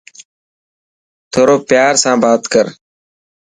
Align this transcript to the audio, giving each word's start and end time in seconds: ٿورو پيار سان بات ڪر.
ٿورو 1.31 1.55
پيار 1.69 1.93
سان 2.03 2.15
بات 2.23 2.41
ڪر. 2.53 2.65